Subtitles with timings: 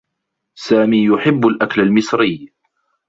[0.57, 2.49] سامي يحبّ الأكل المصري.